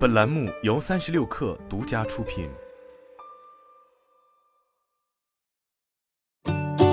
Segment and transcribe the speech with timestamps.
[0.00, 2.48] 本栏目由三十六氪独家出品。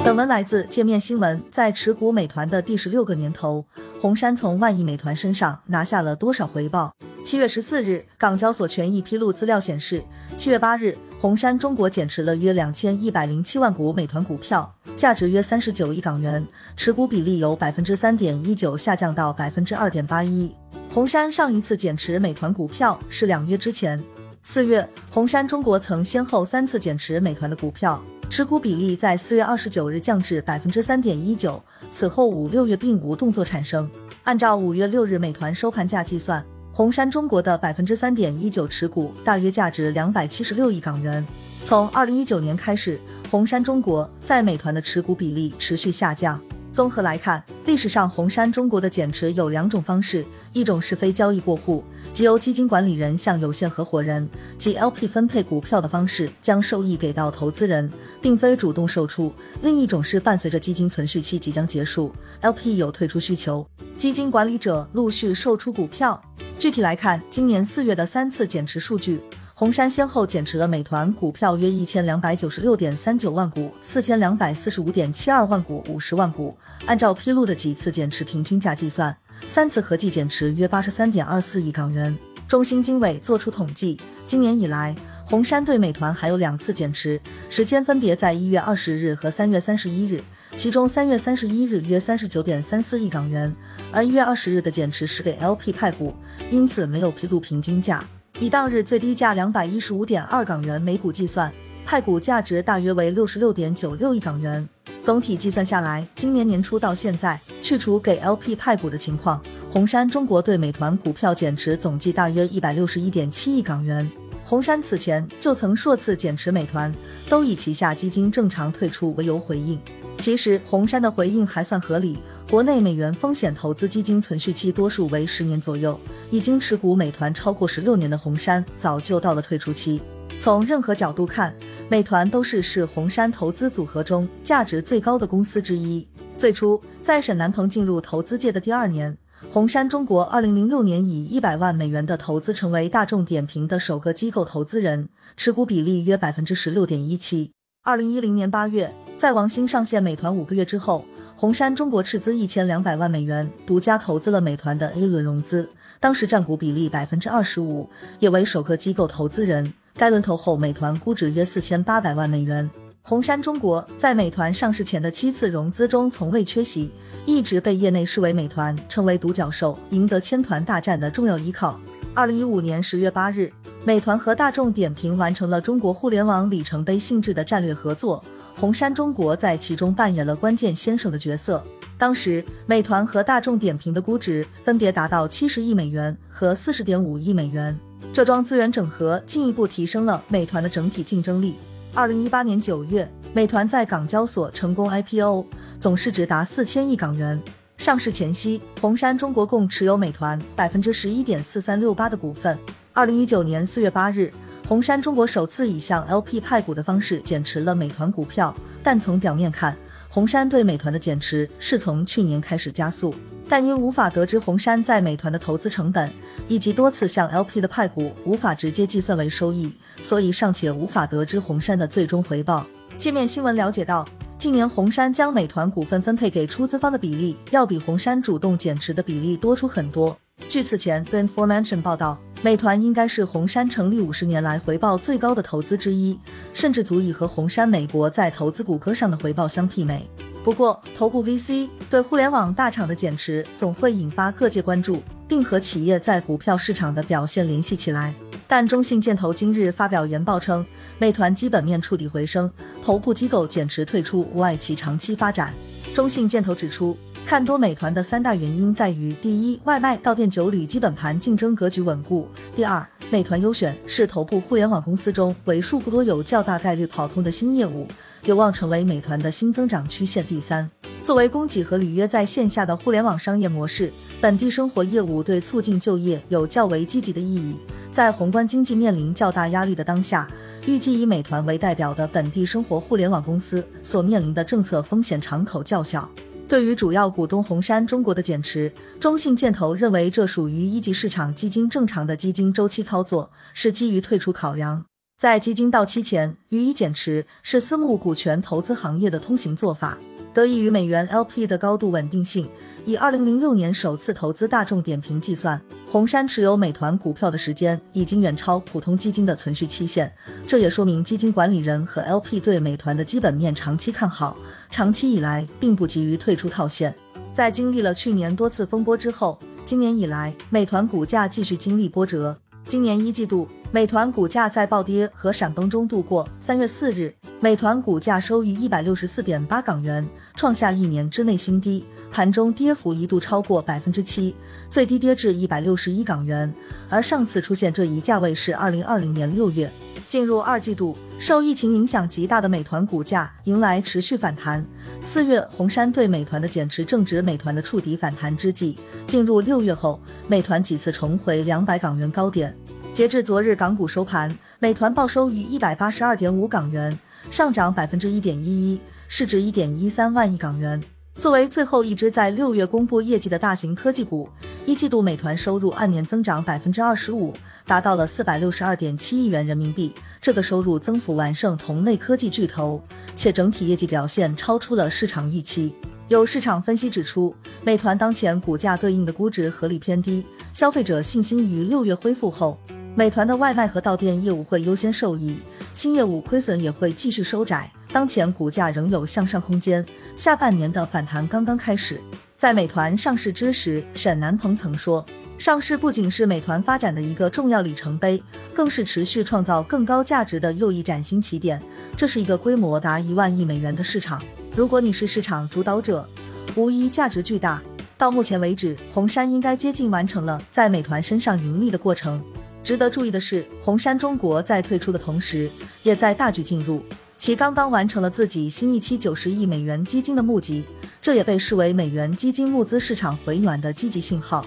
[0.04, 1.42] 本文来自界面新闻。
[1.50, 3.66] 在持股美团的第十六个年头，
[4.02, 6.94] 红杉从万亿美团身上拿下了多少回报？
[7.24, 10.04] 七月十四日，港交所权益披露资料显示，
[10.36, 16.46] 七月八日，红杉中国减持了约两千一百零七万股美团股票，价值约三十九亿港元，
[16.76, 20.54] 持股比例由百分之三点一九下降到百分之二点八一。
[20.90, 24.02] 红杉上一次减持美团股票是两月之前，
[24.44, 33.90] 四月，红杉中国曾先后三次减持美团的股票，持股比例在四月二十九日降至百分之三点一九，此后五六月并无动作产生。
[34.24, 41.26] 按照五月六日美团收盘价计算，红杉中国的百分之三点一九持股大约价值两百七十六亿港元。
[41.64, 43.00] 从二零一九年开始，
[43.30, 46.42] 红杉中国在美团的持股比例持续下降。
[46.78, 50.24] 综合来看，历史上红杉中国的减持有两种方式，
[50.54, 66.24] 一种是非交易过户，即由基金管理人向有限合伙人及 LP 分配股票的方式，将收益给到投资人，并非主动售出；另一种是伴随着基金存续期即将结束，LP 有退出需求，基金管理者陆续售出股票。
[66.60, 69.20] 具体来看，今年四月的三次减持数据。
[69.60, 76.56] 红杉先后减持了美团股票约一千两百九十六点三九万股、四千两百四十五点七二万股、五十万股。
[76.86, 82.16] 按照披露的几次减持平均价计算，三次合计减持约八十三点二四亿港元。
[82.48, 90.22] 中兴经纬作出统计，今年以来，红杉对美团还有两次减持，时间分别在一月二十日和三月三十一日。
[90.56, 93.56] 其中三月三十一日约三十九点三四亿港元，
[93.92, 96.14] 而一月二十日的减持是给 LP 派股，
[96.52, 98.04] 因此没有披露平均价。
[98.40, 101.52] 以当日最低价两百一十五点二港元每股计算，
[101.84, 104.68] 派股价值大约为六十六点九六亿港元。
[105.02, 114.08] 总体计算下来，今年年初到现在，去除给 LP 派股的情况，红杉中国对美团股票减持总计大约一百六十一点七亿港元。
[114.46, 116.94] 红杉此前就曾数次减持美团，
[117.28, 119.80] 都以旗下基金正常退出为由回应。
[120.20, 122.20] 其实红杉的回应还算合理。
[122.50, 126.00] 国内美元风险投资基金存续期多数为十年左右，
[126.30, 130.02] 已经持股美团超过十六年的红杉早就到了退出期。
[130.40, 131.54] 从任何角度看，
[131.90, 136.08] 美团都是是红杉投资组合中价值最高的公司之一。
[136.38, 139.18] 最初在沈南鹏进入投资界的第二年，
[139.52, 147.52] 红杉中国二零零六年以一百万美元的投资成为大众点评的首个机构投资人，持股比例约百分之十六点一七。
[147.84, 151.04] 二零一零年八月，在王兴上线美团五个月之后。
[151.40, 157.88] 红杉中国斥资一千两百万美元，独家投资了美团的 A 轮融资，当时占股比例百分之二十五，
[158.18, 159.72] 也为首个机构投资人。
[159.96, 162.68] 该轮投后，美团估值约四千八百万美元。
[163.04, 166.92] 红杉中国在美团上市前的七次融资中从未缺席，
[167.28, 171.80] 一直被业内视为美团成为独角兽、赢得千团大战的重要依靠。
[172.16, 173.54] 二零一五年十月八日，
[173.86, 178.26] 美团和大众点评完成了中国互联网里程碑性质的战略合作。
[178.60, 181.64] 红杉中国在其中扮演了关键先手的角色。
[181.96, 187.78] 当时，美团和大众点评的估值分别达到七十亿美元和四十点五亿美元。
[188.12, 191.56] 这桩资源整合进一步提升了美团的整体竞争力。
[191.94, 195.46] 二零一八年九月，美团在港交所成功 IPO，
[195.80, 197.40] 总市值达四千亿港元。
[197.78, 202.58] 上市前夕，红杉中国共持有美团百分之十一点四三六八的股份。
[202.92, 204.34] 二零一九年四月八日。
[204.68, 209.78] 红杉中国首次以向 LP 派股的方式减持了美团股票，但从表面看，
[210.10, 213.16] 红杉对美团的减持是从去年开始加速，
[213.48, 216.12] 但因无法得知红杉在美团的投资成本，
[216.50, 222.68] 以及多次向 LP 的派股无法直接计算为收益，所以尚且无法得知红杉的最终回报。
[222.98, 224.06] 界面新闻了解到，
[224.38, 230.18] 近年红杉将美团股份分配给出资方的比例，要比红杉主动减持的比例多出很多。
[230.50, 232.20] 据此前 The Information 报道。
[232.44, 236.18] 美团应该是红杉成立五十年来回报最高的投资之一，
[236.54, 240.08] 甚至足以和红杉美国在投资谷歌上的回报相媲美。
[240.44, 248.14] 不过，头部 VC 对互联网大厂的减持总会引发各界关注，并和企业在股票市场的表现联系起来。
[248.48, 250.64] 但中信建投今日发表研报称，
[251.00, 252.50] 美团基本面触底回升，
[252.84, 255.54] 头部机构减持退出无碍其长期发展。
[255.92, 256.96] 中信建投指出。
[257.28, 262.26] 看多美团的三大原因在于：第一，外卖到店酒旅基本盘竞争格局稳固；
[262.56, 267.86] 第二，美团优选是头部互联网公司中为数不多有较大概率跑通的新业务，
[268.24, 270.26] 有望成为美团的新增长曲线。
[270.26, 270.72] 第三，
[271.04, 273.92] 作为供给和履约在线下的互联网商业模式，
[274.22, 277.58] 本地生活业务对促进就业有较为积极的意义。
[277.92, 280.30] 在宏观经济面临较大压力的当下，
[280.66, 286.10] 预计以美团为代表的本地生活互联网公司所面临的政策风险敞口较小。
[286.48, 288.72] 对于主要股东红杉中国的减持，
[289.02, 294.86] 中信建投认为这属于一级市场基金正常的基金周期操作，是基于退出考量。
[295.20, 299.98] 在基金到期前予以减持，是私募股权投资行业的通行做法。
[300.34, 302.48] 得益于美元 LP 的高度稳定性，
[302.86, 305.60] 以二零零六年首次投资大众点评计算，
[305.92, 310.14] 红杉持有美团股票的时间已经远超普通基金的存续期限。
[310.46, 314.38] 这也说明基金管理人和 LP 对美团的基本面长期看好，
[314.70, 316.94] 长期以来并不急于退出套现。
[317.34, 322.38] 在经历了去年多次风波之后，今年以来美团股价继续经历波折。
[322.68, 326.28] 今年一季度，美团股价在暴跌和闪崩中度过。
[326.42, 330.06] 三月四日，美团股价收于一百六十四点八港元，
[330.36, 334.36] 创下一年之内新低，盘中跌幅一度超过百分之七，
[334.70, 336.54] 最低跌至一百六十一港元。
[336.90, 339.72] 而上次出现这一价位是二零二零年六月。
[340.08, 344.66] 进入二季度，受疫情影响极大的美团股价迎来持续反弹。
[345.02, 348.78] 四月，红杉对美团的减持正值美团的触底反弹之际。
[349.06, 352.56] 进入六月后，美团几次重回两百港元高点。
[352.94, 356.98] 截至昨日港股收盘，美团报收于一百八十二点五港元，
[357.30, 358.80] 上涨百分之一点一一，
[359.10, 360.82] 市值一点一三万亿港元。
[361.18, 364.30] 作为最后一只在六月公布业绩的大型科技股，
[364.66, 367.34] 一季度美团收入按年增长百分之二十五。
[367.68, 372.82] 达到了四百六十二点七亿元人民币，这个收入增幅完胜同类科技巨头，
[373.14, 375.76] 且整体业绩表现超出了市场预期。
[376.08, 382.58] 有市场分析指出，美团当前股价对应的估值合理偏低，消费者信心于六月恢复后，
[382.96, 385.38] 美团的外卖和到店业务会优先受益，
[385.74, 389.86] 新业务亏损也会继续收窄，当前股价仍有向上空间，
[390.16, 392.00] 下半年的反弹刚刚开始。
[392.38, 395.06] 在美团上市之时，沈南鹏曾说。
[395.38, 398.22] 上市不仅是美团发展的一个重要里程碑，
[398.56, 401.62] 更是持续创造更高价值的又一崭新起点。
[401.96, 404.22] 这是一个规模达一万亿美元的市场，
[404.56, 406.10] 如果你是市场主导者，
[406.56, 407.62] 无疑价值巨大。
[408.00, 412.22] 到目前为止，红杉应该接近完成了在美团身上盈利的过程。
[412.64, 415.50] 值得注意的是，红杉中国在退出的同时，
[415.84, 416.84] 也在大举进入，
[417.20, 420.66] 其刚刚完成了自己新一期九十亿美元基金的募集，
[421.00, 424.44] 这也被视为美元基金募资市场回暖的积极信号。